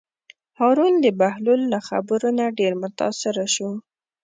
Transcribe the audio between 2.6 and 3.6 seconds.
متأثره